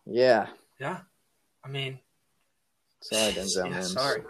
[0.07, 0.46] yeah.
[0.81, 1.01] yeah.
[1.64, 2.01] I mean,
[3.01, 4.22] Sorry, Denzel yeah, sorry.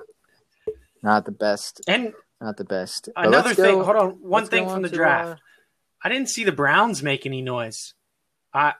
[1.03, 1.81] Not the best.
[1.89, 3.09] And Not the best.
[3.15, 3.77] But another thing.
[3.77, 4.11] go- hold on.
[4.21, 5.29] One thing go from on the draft.
[5.31, 5.37] uh,
[6.05, 7.95] I didn't see the Browns make any noise.
[8.53, 8.75] I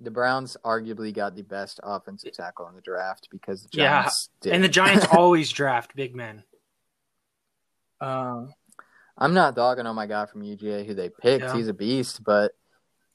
[0.00, 4.28] the Browns arguably got the best offensive tackle in the draft because the Yeah, Giants
[4.40, 4.52] did.
[4.54, 6.42] and the Giants always draft big men.
[8.00, 8.54] Um,
[9.18, 11.44] I'm not dogging on my guy from UGA who they picked.
[11.44, 11.54] Yeah.
[11.54, 12.52] He's a beast, but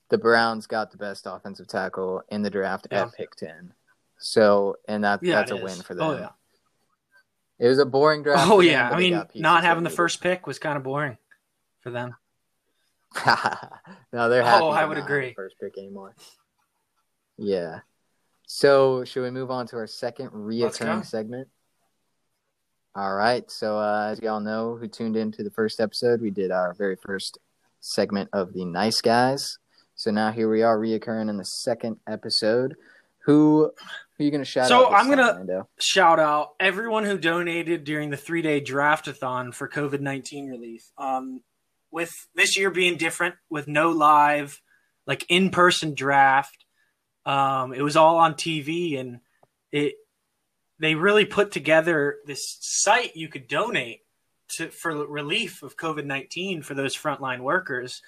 [0.10, 3.04] the Browns got the best offensive tackle in the draft Yeah.
[3.06, 3.74] at pick 10.
[4.20, 6.06] So, and that yeah, that's it a win for them.
[6.08, 6.30] Oh yeah.
[7.58, 8.44] It was a boring draft.
[8.48, 8.90] Oh for them, yeah.
[8.92, 9.96] I mean, not having the needed.
[9.98, 11.18] first pick was kind of boring
[11.82, 12.16] for them.
[14.14, 14.64] no, they're happy.
[14.64, 15.34] Oh, I would not agree.
[15.34, 16.14] First pick anymore.
[17.38, 17.80] Yeah.
[18.48, 21.48] So, should we move on to our second reoccurring segment?
[22.96, 23.50] All right.
[23.52, 26.96] So, uh, as y'all know, who tuned into the first episode, we did our very
[26.96, 27.38] first
[27.82, 29.58] segment of the Nice Guys.
[29.96, 32.76] So now here we are, reoccurring in the second episode.
[33.26, 33.72] Who,
[34.18, 34.92] who are you going to shout So out?
[34.92, 40.00] this I'm gonna- Shout out everyone who donated during the three day draftathon for COVID
[40.02, 40.92] nineteen relief.
[40.98, 41.42] Um,
[41.92, 44.62] with this year being different, with no live
[45.08, 46.65] like in person draft.
[47.26, 49.20] Um, it was all on TV, and
[49.72, 49.96] it
[50.80, 54.02] they really put together this site you could donate
[54.58, 58.02] to for relief of COVID nineteen for those frontline workers.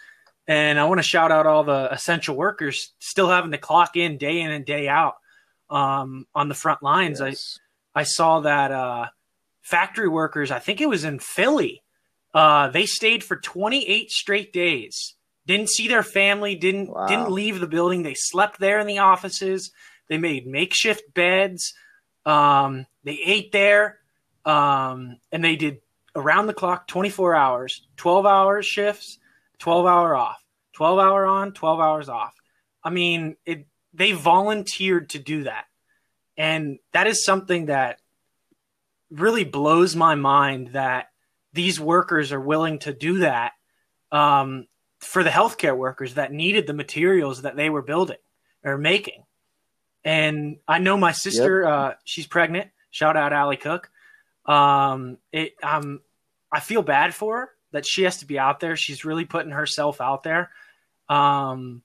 [0.47, 4.17] And I want to shout out all the essential workers still having to clock in
[4.17, 5.15] day in and day out
[5.69, 7.19] um, on the front lines.
[7.19, 7.59] Yes.
[7.93, 9.07] I I saw that uh,
[9.61, 10.51] factory workers.
[10.51, 11.81] I think it was in Philly.
[12.33, 15.15] Uh, they stayed for 28 straight days.
[15.47, 16.55] Didn't see their family.
[16.55, 17.07] Didn't wow.
[17.07, 18.03] didn't leave the building.
[18.03, 19.71] They slept there in the offices.
[20.09, 21.73] They made makeshift beds.
[22.25, 23.99] Um, they ate there,
[24.45, 25.79] um, and they did
[26.13, 29.19] around the clock, 24 hours, 12 hours shifts,
[29.59, 32.35] 12 hour off, 12 hour on, 12 hours off.
[32.83, 33.65] I mean, it.
[33.93, 35.65] They volunteered to do that,
[36.37, 37.99] and that is something that
[39.09, 41.07] really blows my mind that
[41.53, 43.53] these workers are willing to do that
[44.11, 44.67] um,
[44.99, 48.17] for the healthcare workers that needed the materials that they were building
[48.63, 49.23] or making.
[50.03, 51.71] And I know my sister, yep.
[51.71, 52.69] uh, she's pregnant.
[52.89, 53.91] Shout out Allie Cook.
[54.45, 56.01] Um, it, um,
[56.51, 58.75] I feel bad for her that she has to be out there.
[58.75, 60.49] She's really putting herself out there.
[61.09, 61.83] Um,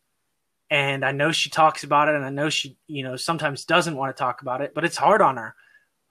[0.71, 3.97] and I know she talks about it, and I know she, you know, sometimes doesn't
[3.97, 5.55] want to talk about it, but it's hard on her.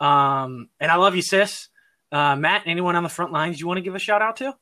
[0.05, 1.69] Um, and I love you, sis.
[2.11, 4.55] Uh, Matt, anyone on the front lines you want to give a shout out to?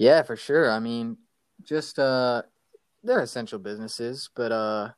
[0.00, 0.70] Yeah, for sure.
[0.70, 1.18] I mean,
[1.62, 2.40] just uh,
[3.04, 4.88] they're essential businesses, but uh,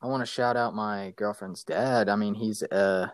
[0.00, 2.08] I want to shout out my girlfriend's dad.
[2.08, 3.12] I mean, he's a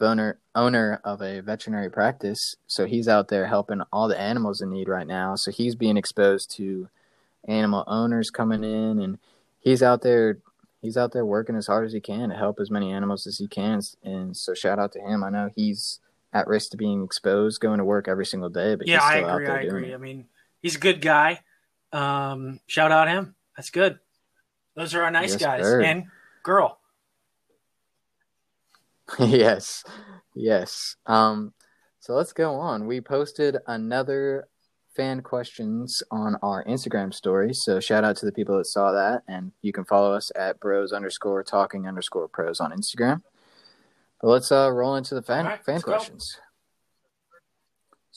[0.00, 4.70] owner owner of a veterinary practice, so he's out there helping all the animals in
[4.70, 5.34] need right now.
[5.34, 6.88] So he's being exposed to
[7.46, 9.18] animal owners coming in, and
[9.60, 10.38] he's out there
[10.80, 13.36] he's out there working as hard as he can to help as many animals as
[13.36, 13.82] he can.
[14.02, 15.22] And so shout out to him.
[15.22, 16.00] I know he's
[16.32, 18.76] at risk to being exposed, going to work every single day.
[18.76, 19.46] But yeah, I agree.
[19.46, 19.92] I agree.
[19.92, 19.94] It.
[19.94, 20.26] I mean,
[20.66, 21.38] he's a good guy.
[21.92, 23.36] Um, shout out him.
[23.56, 24.00] That's good.
[24.74, 25.80] Those are our nice yes, guys sir.
[25.80, 26.06] and
[26.42, 26.80] girl.
[29.20, 29.84] yes,
[30.34, 30.96] yes.
[31.06, 31.54] Um,
[32.00, 32.88] so let's go on.
[32.88, 34.48] We posted another
[34.96, 37.54] fan questions on our Instagram story.
[37.54, 40.58] So shout out to the people that saw that, and you can follow us at
[40.58, 43.22] bros underscore talking underscore pros on Instagram.
[44.20, 46.36] But let's uh, roll into the fan right, fan questions.
[46.36, 46.45] Go.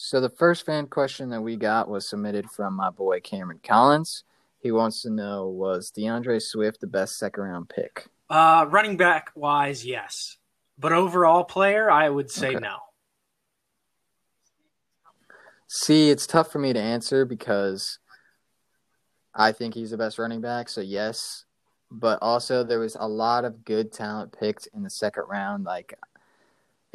[0.02, 4.24] So the first fan question that we got was submitted from my boy Cameron Collins.
[4.60, 8.08] He wants to know was DeAndre Swift the best second round pick?
[8.30, 10.38] Uh, running back wise, yes,
[10.78, 12.60] but overall player, I would say okay.
[12.60, 12.78] no.
[15.68, 18.00] See, it's tough for me to answer because
[19.36, 20.70] I think he's the best running back.
[20.70, 21.44] So yes,
[21.92, 25.66] but also there was a lot of good talent picked in the second round.
[25.66, 25.94] Like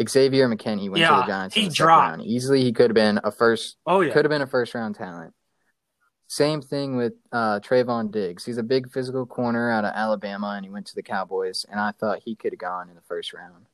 [0.08, 1.54] Xavier McKinney went yeah, to the Giants.
[1.54, 2.62] He dropped easily.
[2.62, 3.76] He could have been a first.
[3.86, 5.32] Oh yeah, could have been a first round talent.
[6.26, 8.44] Same thing with uh, Trevon Diggs.
[8.44, 11.64] He's a big physical corner out of Alabama, and he went to the Cowboys.
[11.70, 13.66] And I thought he could have gone in the first round.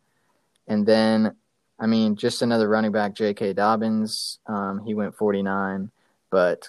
[0.66, 1.37] And then
[1.80, 3.54] I mean, just another running back, J.K.
[3.54, 4.38] Dobbins.
[4.46, 5.90] Um, he went 49,
[6.30, 6.68] but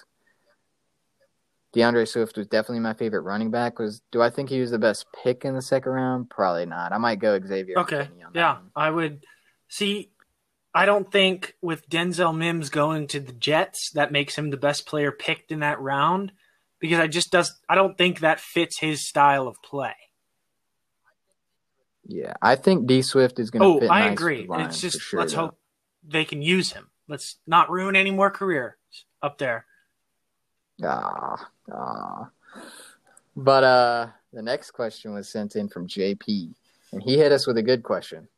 [1.74, 3.78] DeAndre Swift was definitely my favorite running back.
[3.78, 6.30] Was do I think he was the best pick in the second round?
[6.30, 6.92] Probably not.
[6.92, 7.78] I might go Xavier.
[7.80, 9.22] Okay, yeah, I would
[9.72, 10.10] see.
[10.74, 14.86] I don't think with Denzel Mims going to the Jets that makes him the best
[14.86, 16.32] player picked in that round
[16.80, 19.94] because I just does I don't think that fits his style of play.
[22.06, 23.86] Yeah, I think D Swift is going to.
[23.86, 24.46] Oh, I nice agree.
[24.50, 25.40] It's just sure, let's though.
[25.40, 25.58] hope
[26.02, 26.90] they can use him.
[27.08, 28.74] Let's not ruin any more careers
[29.22, 29.66] up there.
[30.84, 32.30] Ah, ah.
[33.36, 36.54] But uh, the next question was sent in from JP,
[36.92, 38.28] and he hit us with a good question.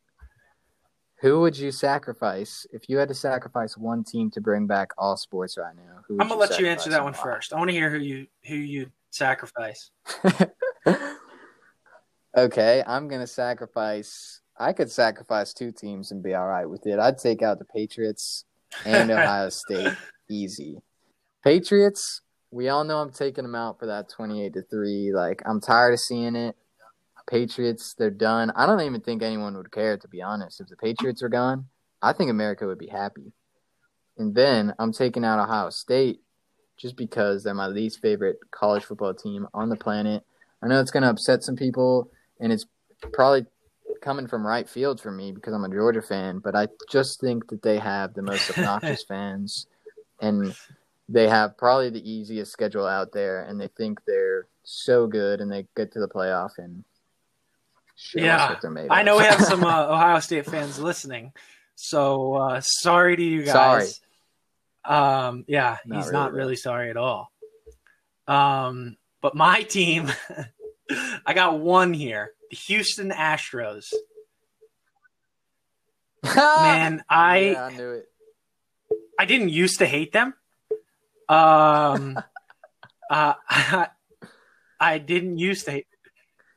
[1.25, 5.17] Who would you sacrifice if you had to sacrifice one team to bring back all
[5.17, 6.03] sports right now?
[6.21, 7.55] I'm gonna let you answer that one first.
[7.55, 9.91] I want to hear who you who you sacrifice.
[12.37, 14.41] Okay, I'm gonna sacrifice.
[14.59, 16.99] I could sacrifice two teams and be all right with it.
[16.99, 18.45] I'd take out the Patriots
[18.85, 19.97] and Ohio State
[20.29, 20.79] easy.
[21.45, 25.13] Patriots, we all know I'm taking them out for that 28 to 3.
[25.15, 26.57] Like I'm tired of seeing it.
[27.29, 28.53] Patriots, they're done.
[28.55, 30.61] I don't even think anyone would care to be honest.
[30.61, 31.67] If the Patriots are gone,
[32.03, 33.33] I think America would be happy.
[34.19, 36.21] And then I'm taking out Ohio State
[36.77, 40.23] just because they're my least favorite college football team on the planet.
[40.63, 42.11] I know it's going to upset some people
[42.41, 42.67] and it's
[43.13, 43.47] probably
[44.03, 47.49] coming from right field for me because I'm a Georgia fan, but I just think
[47.49, 49.67] that they have the most obnoxious fans
[50.21, 50.55] and
[51.09, 55.51] they have probably the easiest schedule out there and they think they're so good and
[55.51, 56.85] they get to the playoff and
[58.15, 58.57] yeah,
[58.91, 61.33] I know we have some uh, Ohio State fans listening.
[61.77, 63.53] So uh, sorry to you guys.
[63.53, 63.89] Sorry.
[64.85, 67.31] Um, yeah, not he's really, not really sorry at all.
[68.27, 70.11] Um, but my team,
[71.27, 73.93] I got one here: the Houston Astros.
[76.37, 78.09] Man, I yeah, I knew it.
[79.19, 80.35] I didn't used to hate them.
[81.29, 82.19] Um,
[83.11, 83.35] uh,
[84.81, 85.87] I didn't used to hate.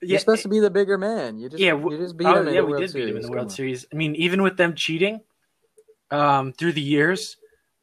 [0.01, 1.39] You're supposed to be the bigger man.
[1.39, 3.09] You just yeah, you just beat oh, him in yeah, the we World did beat
[3.09, 3.49] him in the Come World on.
[3.49, 3.85] Series.
[3.91, 5.21] I mean, even with them cheating
[6.11, 7.37] um, through the years,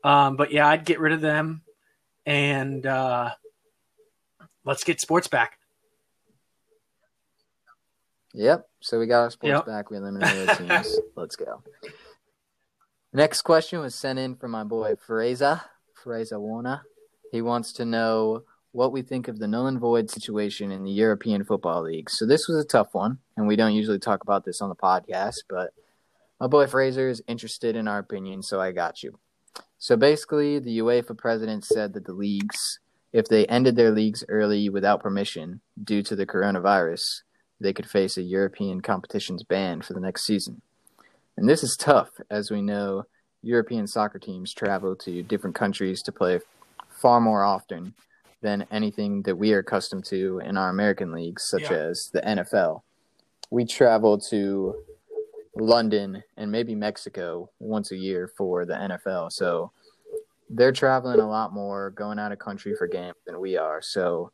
[0.04, 1.62] um, but yeah, I'd get rid of them,
[2.24, 3.30] and uh,
[4.64, 5.58] let's get sports back.
[8.34, 8.68] Yep.
[8.80, 9.66] So we got our sports Yep.
[9.66, 9.90] back.
[9.90, 10.98] We eliminated the teams.
[11.16, 11.62] Let's go.
[13.12, 15.60] Next question was sent in from my boy Fraser.
[16.02, 16.82] Fraser Warner.
[17.30, 18.42] He wants to know
[18.74, 22.10] what we think of the null and void situation in the European Football League.
[22.10, 24.74] So this was a tough one, and we don't usually talk about this on the
[24.74, 25.72] podcast, but
[26.40, 29.16] my boy Fraser is interested in our opinion, so I got you.
[29.78, 32.80] So basically, the UEFA president said that the leagues,
[33.12, 37.20] if they ended their leagues early without permission due to the coronavirus,
[37.60, 40.62] they could face a European competitions ban for the next season.
[41.36, 43.04] And this is tough, as we know
[43.40, 46.40] European soccer teams travel to different countries to play
[46.88, 47.94] far more often
[48.44, 51.88] than anything that we are accustomed to in our American leagues, such Yeah.
[51.88, 52.82] as the NFL.
[53.50, 54.84] We travel to
[55.56, 59.30] London and maybe Mexico once a year for the NFL.
[59.32, 59.72] So
[60.50, 63.80] they're traveling a lot more, going out of country for games than we are.
[63.80, 64.30] So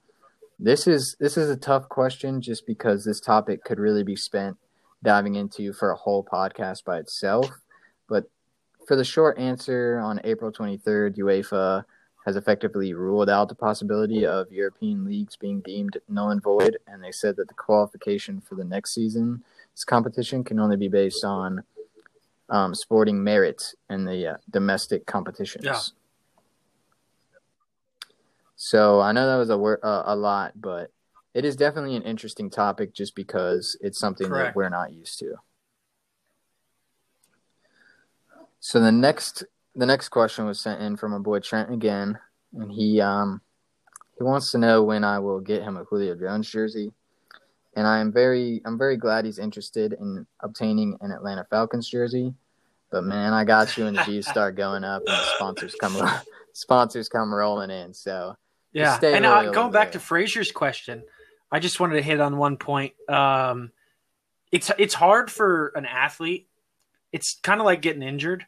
[0.58, 4.56] this is this is a tough question just because this topic could really be spent
[5.04, 7.48] diving into for a whole podcast by itself.
[8.08, 8.24] But
[8.88, 11.84] for the short answer, on April 23rd, UEFA
[12.26, 17.02] has effectively ruled out the possibility of European leagues being deemed null and void, and
[17.02, 19.40] they said that the qualification for the next season's
[19.86, 21.62] competition can only be based on
[22.50, 25.64] um, sporting merit in the uh, domestic competitions.
[25.64, 25.80] Yeah.
[28.56, 30.90] So I know that was a wor- uh, a lot, but
[31.32, 34.48] it is definitely an interesting topic just because it's something Correct.
[34.48, 35.36] that we're not used to.
[38.58, 42.18] So the next the next question was sent in from my boy Trent again,
[42.54, 43.40] and he um
[44.18, 46.92] he wants to know when I will get him a Julio Jones jersey.
[47.76, 52.34] And I am very I'm very glad he's interested in obtaining an Atlanta Falcons jersey.
[52.90, 55.96] But man, I got you when the G's start going up and the sponsors come
[56.52, 57.94] sponsors come rolling in.
[57.94, 58.36] So
[58.72, 60.00] Yeah, stay and uh, going back there.
[60.00, 61.04] to Fraser's question,
[61.52, 62.94] I just wanted to hit on one point.
[63.08, 63.70] Um,
[64.50, 66.48] it's it's hard for an athlete.
[67.12, 68.44] It's kind of like getting injured.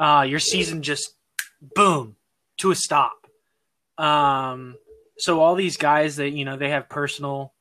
[0.00, 1.14] Uh, your season just
[1.60, 2.16] boom
[2.56, 3.26] to a stop.
[3.98, 4.76] Um,
[5.18, 7.52] so all these guys that you know they have personal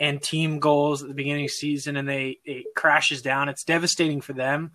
[0.00, 3.48] and team goals at the beginning of the season, and they it crashes down.
[3.48, 4.72] It's devastating for them.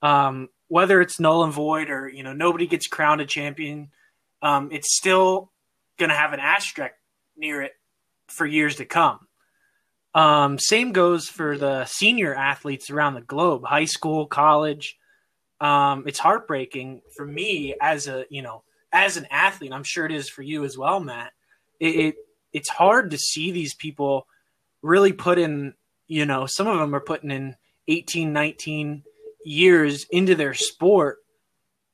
[0.00, 3.90] Um, whether it's null and void or you know nobody gets crowned a champion,
[4.42, 5.50] um, it's still
[5.98, 6.94] going to have an asterisk
[7.36, 7.72] near it
[8.28, 9.26] for years to come.
[10.14, 14.97] Um, same goes for the senior athletes around the globe, high school, college.
[15.60, 19.72] Um, it's heartbreaking for me as a you know as an athlete.
[19.72, 21.32] I'm sure it is for you as well, Matt.
[21.80, 22.16] It, it
[22.52, 24.26] it's hard to see these people
[24.82, 25.74] really put in.
[26.06, 27.54] You know, some of them are putting in
[27.86, 29.02] 18, 19
[29.44, 31.18] years into their sport,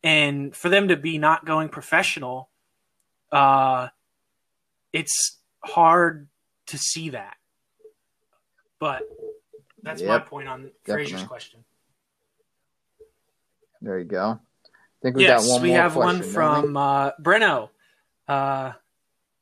[0.04, 2.48] and for them to be not going professional
[3.34, 3.88] uh,
[4.92, 6.28] it's hard
[6.66, 7.36] to see that.
[8.78, 9.02] But
[9.82, 11.64] that's my point on Fraser's question.
[13.84, 14.40] There you go.
[14.40, 14.68] I
[15.02, 17.68] think we yes, got one we have one question, don't from uh, Breno.
[18.26, 18.72] Uh,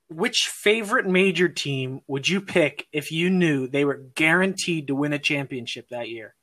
[0.08, 5.12] which favorite major team would you pick if you knew they were guaranteed to win
[5.12, 6.34] a championship that year?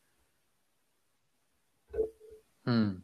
[2.66, 2.96] Hmm.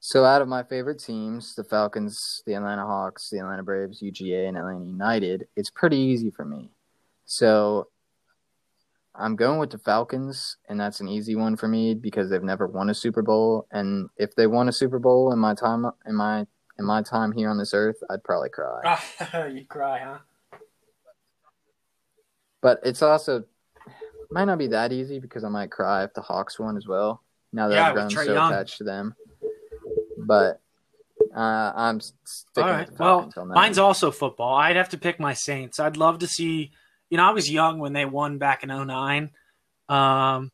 [0.00, 4.48] So, out of my favorite teams, the Falcons, the Atlanta Hawks, the Atlanta Braves, UGA,
[4.48, 6.70] and Atlanta United, it's pretty easy for me.
[7.24, 7.88] So,
[9.18, 12.66] I'm going with the Falcons, and that's an easy one for me because they've never
[12.66, 13.66] won a Super Bowl.
[13.70, 16.46] And if they won a Super Bowl in my time in my
[16.78, 18.98] in my time here on this earth, I'd probably cry.
[19.52, 20.18] you cry, huh?
[22.60, 23.44] But it's also
[24.30, 27.22] might not be that easy because I might cry if the Hawks won as well.
[27.52, 28.52] Now that Yeah, I've grown so Young.
[28.52, 29.14] attached to them,
[30.18, 30.60] but
[31.34, 33.54] uh, I'm sticking All with the Well, Falcons on that.
[33.54, 34.54] mine's also football.
[34.56, 35.78] I'd have to pick my Saints.
[35.80, 36.72] I'd love to see.
[37.10, 39.30] You know, I was young when they won back in 09.
[39.88, 40.50] Um,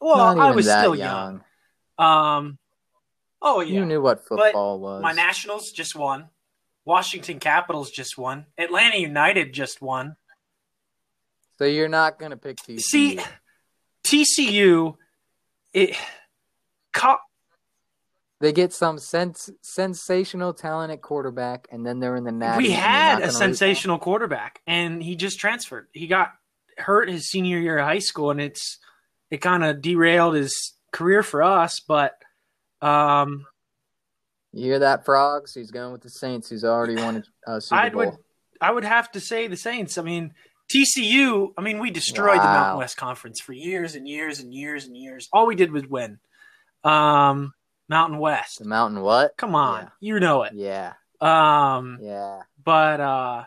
[0.00, 1.42] well, I was still young.
[1.98, 2.58] Um,
[3.42, 3.80] oh yeah.
[3.80, 5.02] You knew what football was.
[5.02, 6.28] My Nationals just won.
[6.84, 8.46] Washington Capitals just won.
[8.56, 10.16] Atlanta United just won.
[11.58, 12.80] so you're not gonna pick TCU.
[12.80, 13.20] See,
[14.04, 14.96] TCU,
[15.74, 15.96] it,
[16.94, 17.18] co-
[18.40, 22.64] they get some sens- sensational talent at quarterback, and then they're in the Natty.
[22.64, 25.88] we had a sensational quarterback, and he just transferred.
[25.92, 26.32] He got
[26.78, 28.78] hurt his senior year of high school, and it's
[29.30, 31.80] it kind of derailed his career for us.
[31.86, 32.14] But
[32.80, 33.44] um,
[34.52, 35.52] You hear that, frogs?
[35.54, 36.48] He's going with the Saints.
[36.48, 37.98] He's already won a Super I Bowl.
[38.06, 38.14] would
[38.60, 39.98] I would have to say the Saints.
[39.98, 40.32] I mean,
[40.74, 41.48] TCU.
[41.58, 44.96] I mean, we destroyed the Mountain West Conference for years and years and years and
[44.96, 45.28] years.
[45.32, 46.18] All we did was win.
[46.84, 47.52] Um,
[47.90, 48.60] Mountain West.
[48.60, 49.36] The Mountain what?
[49.36, 50.52] Come on, you know it.
[50.54, 52.42] Yeah, Um, yeah.
[52.64, 53.44] but uh,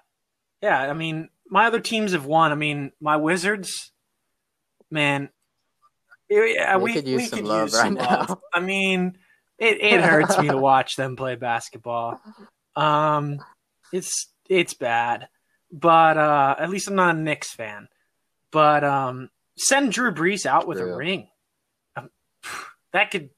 [0.62, 2.52] yeah, I mean, my other teams have won.
[2.52, 3.91] I mean, my Wizards,
[4.91, 5.30] man,
[6.30, 8.30] yeah, They we could use we some could love use some right love.
[8.30, 8.41] now.
[8.54, 9.18] I mean,
[9.58, 12.20] it it hurts me to watch them play basketball.
[12.76, 13.39] Um,
[13.94, 15.30] it's it's bad,
[15.72, 17.88] but uh, at least I'm not a Knicks fan.
[18.52, 20.94] But um, send Drew Brees out with True.
[20.94, 21.30] a ring.
[21.96, 22.10] Um,
[22.94, 23.30] that could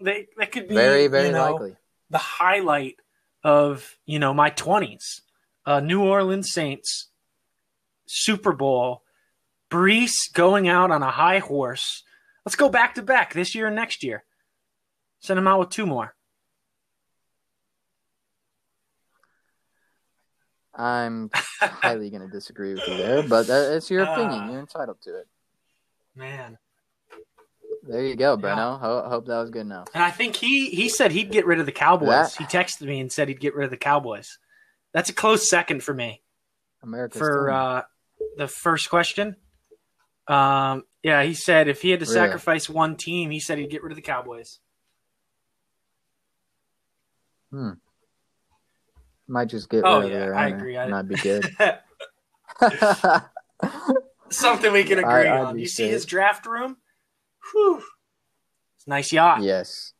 [0.00, 1.76] they that could be Very, very you know, likely.
[2.10, 2.96] the highlight
[3.42, 5.20] of you know my 20s
[5.64, 7.08] uh, new orleans saints
[8.06, 9.02] super bowl
[9.70, 12.02] brees going out on a high horse
[12.44, 14.24] let's go back to back this year and next year
[15.20, 16.14] send him out with two more
[20.74, 21.30] I'm
[21.60, 24.40] highly going to disagree with you there, but that, it's your opinion.
[24.42, 24.50] Ah.
[24.50, 25.26] You're entitled to it.
[26.14, 26.58] man
[27.88, 28.78] There you go, Yeah.
[28.78, 29.88] Ho- hope that was good enough.
[29.94, 32.82] and i think he he said he'd get rid of the cowboys That- he texted
[32.82, 34.38] me and said he'd get rid of the cowboys
[34.92, 36.22] that's a close second for me
[36.82, 37.82] America's for uh,
[38.36, 39.36] the first question.
[40.28, 42.14] Um, yeah, he said if he had to Really?
[42.14, 44.58] sacrifice one team, he said he'd get rid of the Cowboys.
[47.50, 47.70] Hmm.
[49.28, 50.76] Might just get Oh, rid of yeah, their I owner, agree.
[50.76, 51.44] I- and I'd be good.
[54.30, 55.58] Something we can agree I- on.
[55.58, 56.76] You see his draft room?
[57.52, 57.82] Whew.
[58.76, 59.42] It's a nice yacht.
[59.42, 59.92] Yes.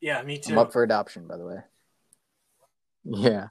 [0.00, 0.52] Yeah, me too.
[0.52, 1.26] I'm up for adoption.
[1.26, 1.58] By the way.
[3.04, 3.48] Yeah.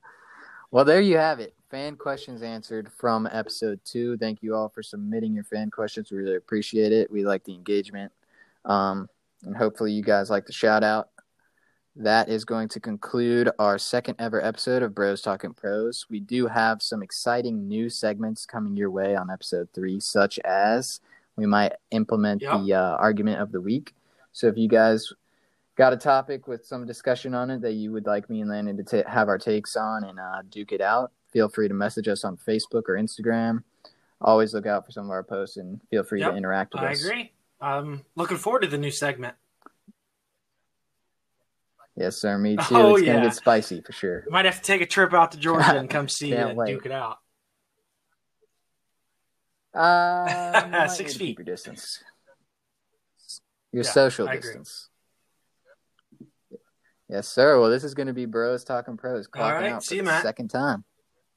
[0.72, 1.54] Well, there you have it.
[1.70, 4.18] Fan questions answered from episode two.
[4.18, 6.12] Thank you all for submitting your fan questions.
[6.12, 7.12] We really appreciate it.
[7.12, 8.12] We like the engagement.
[8.64, 9.10] Um,
[9.44, 11.10] and hopefully you guys like the shout out.
[11.96, 16.06] That is going to conclude our second ever episode of Bros Talking Pros.
[16.10, 21.00] We do have some exciting new segments coming your way on episode three, such as
[21.38, 22.62] we might implement Yep.
[22.66, 23.96] the uh, argument of the week.
[24.34, 25.14] So if you guys
[25.76, 28.78] got a topic with some discussion on it that you would like me and Landon
[28.78, 32.08] to ta have our takes on and uh, duke it out, feel free to message
[32.08, 33.64] us on Facebook or Instagram.
[34.20, 36.84] Always look out for some of our posts and feel free Yep, to interact with
[36.84, 37.06] I us.
[37.06, 37.32] I agree.
[37.62, 39.36] I'm looking forward to the new segment.
[41.96, 42.38] Yes, sir.
[42.38, 42.76] Me too.
[42.76, 44.26] Oh, it's gonna get spicy for sure.
[44.30, 46.86] Might have to take a trip out to Georgia and come see you and duke
[46.86, 47.20] it out.
[49.74, 51.38] Uh, Six feet.
[51.38, 52.04] Keep your distance.
[53.72, 54.50] Your Yeah, social I agree.
[54.50, 54.90] distance.
[57.10, 57.60] Yes, sir.
[57.60, 59.28] Well, this is going to be Bros Talking Pros.
[59.34, 60.24] All Clocking right, out for see you, Matt.
[60.24, 60.84] second time.